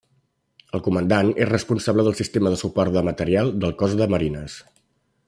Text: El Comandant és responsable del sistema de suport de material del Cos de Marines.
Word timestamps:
El 0.77 0.81
Comandant 0.87 1.29
és 1.45 1.51
responsable 1.51 2.07
del 2.07 2.17
sistema 2.21 2.53
de 2.55 2.61
suport 2.63 2.97
de 2.97 3.05
material 3.11 3.55
del 3.65 3.77
Cos 3.83 3.95
de 4.01 4.09
Marines. 4.15 4.57